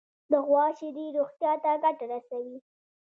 د 0.31 0.33
غوا 0.47 0.65
شیدې 0.77 1.05
روغتیا 1.17 1.53
ته 1.63 1.71
ګټه 1.83 2.05
رسوي. 2.11 2.57